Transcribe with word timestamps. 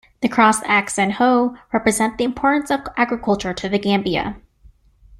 The 0.21 0.27
crossed 0.27 0.63
axe 0.65 0.97
and 0.97 1.13
hoe 1.13 1.55
represent 1.71 2.17
the 2.17 2.23
importance 2.23 2.71
of 2.71 2.81
agriculture 2.97 3.53
to 3.53 3.69
The 3.69 3.77
Gambia. 3.77 4.35